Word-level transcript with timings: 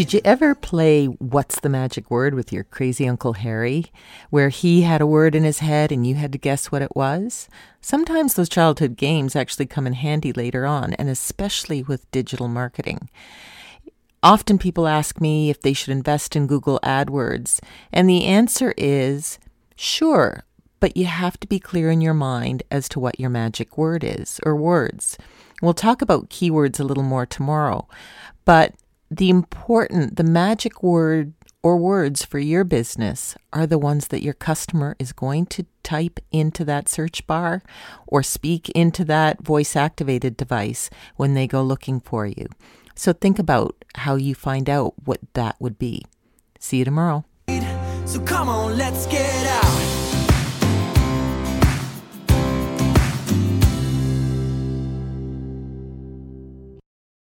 Did 0.00 0.14
you 0.14 0.22
ever 0.24 0.54
play 0.54 1.04
What's 1.04 1.60
the 1.60 1.68
Magic 1.68 2.10
Word 2.10 2.32
with 2.32 2.54
your 2.54 2.64
crazy 2.64 3.06
Uncle 3.06 3.34
Harry, 3.34 3.84
where 4.30 4.48
he 4.48 4.80
had 4.80 5.02
a 5.02 5.06
word 5.06 5.34
in 5.34 5.44
his 5.44 5.58
head 5.58 5.92
and 5.92 6.06
you 6.06 6.14
had 6.14 6.32
to 6.32 6.38
guess 6.38 6.72
what 6.72 6.80
it 6.80 6.96
was? 6.96 7.50
Sometimes 7.82 8.32
those 8.32 8.48
childhood 8.48 8.96
games 8.96 9.36
actually 9.36 9.66
come 9.66 9.86
in 9.86 9.92
handy 9.92 10.32
later 10.32 10.64
on, 10.64 10.94
and 10.94 11.10
especially 11.10 11.82
with 11.82 12.10
digital 12.12 12.48
marketing. 12.48 13.10
Often 14.22 14.56
people 14.56 14.88
ask 14.88 15.20
me 15.20 15.50
if 15.50 15.60
they 15.60 15.74
should 15.74 15.92
invest 15.92 16.34
in 16.34 16.46
Google 16.46 16.80
AdWords, 16.82 17.60
and 17.92 18.08
the 18.08 18.24
answer 18.24 18.72
is 18.78 19.38
sure, 19.76 20.44
but 20.80 20.96
you 20.96 21.04
have 21.04 21.38
to 21.40 21.46
be 21.46 21.58
clear 21.58 21.90
in 21.90 22.00
your 22.00 22.14
mind 22.14 22.62
as 22.70 22.88
to 22.88 23.00
what 23.00 23.20
your 23.20 23.28
magic 23.28 23.76
word 23.76 24.02
is 24.02 24.40
or 24.46 24.56
words. 24.56 25.18
We'll 25.60 25.74
talk 25.74 26.00
about 26.00 26.30
keywords 26.30 26.80
a 26.80 26.84
little 26.84 27.02
more 27.02 27.26
tomorrow, 27.26 27.86
but 28.46 28.72
the 29.10 29.28
important, 29.28 30.16
the 30.16 30.24
magic 30.24 30.82
word 30.82 31.32
or 31.62 31.76
words 31.76 32.24
for 32.24 32.38
your 32.38 32.64
business 32.64 33.36
are 33.52 33.66
the 33.66 33.78
ones 33.78 34.08
that 34.08 34.22
your 34.22 34.34
customer 34.34 34.96
is 34.98 35.12
going 35.12 35.46
to 35.46 35.66
type 35.82 36.20
into 36.30 36.64
that 36.64 36.88
search 36.88 37.26
bar 37.26 37.62
or 38.06 38.22
speak 38.22 38.70
into 38.70 39.04
that 39.04 39.42
voice 39.42 39.76
activated 39.76 40.36
device 40.36 40.88
when 41.16 41.34
they 41.34 41.46
go 41.46 41.62
looking 41.62 42.00
for 42.00 42.26
you. 42.26 42.46
So 42.94 43.12
think 43.12 43.38
about 43.38 43.84
how 43.96 44.16
you 44.16 44.34
find 44.34 44.70
out 44.70 44.94
what 45.04 45.20
that 45.34 45.56
would 45.58 45.78
be. 45.78 46.04
See 46.58 46.78
you 46.78 46.84
tomorrow. 46.84 47.24
So 48.06 48.20
come 48.20 48.48
on, 48.48 48.76
let's 48.76 49.06
get 49.06 49.46
out. 49.46 49.79